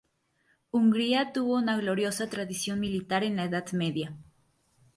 Hungría 0.71 1.31
tuvo 1.31 1.57
una 1.57 1.77
gloriosa 1.77 2.27
tradición 2.27 2.79
militar 2.79 3.23
en 3.23 3.35
la 3.35 3.43
Edad 3.43 3.71
Media. 3.73 4.17